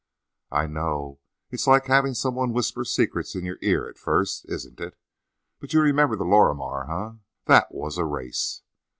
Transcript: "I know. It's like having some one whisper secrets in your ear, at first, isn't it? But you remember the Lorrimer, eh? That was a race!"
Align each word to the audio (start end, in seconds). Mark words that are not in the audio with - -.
"I 0.51 0.65
know. 0.65 1.19
It's 1.51 1.67
like 1.67 1.85
having 1.85 2.15
some 2.15 2.33
one 2.33 2.53
whisper 2.53 2.83
secrets 2.83 3.35
in 3.35 3.45
your 3.45 3.59
ear, 3.61 3.87
at 3.87 3.99
first, 3.99 4.47
isn't 4.49 4.79
it? 4.79 4.97
But 5.59 5.73
you 5.73 5.79
remember 5.81 6.15
the 6.15 6.25
Lorrimer, 6.25 6.89
eh? 6.89 7.17
That 7.45 7.71
was 7.71 7.99
a 7.99 8.03
race!" 8.05 8.63